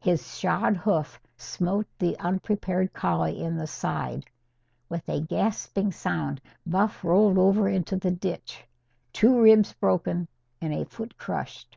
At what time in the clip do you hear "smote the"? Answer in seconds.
1.36-2.18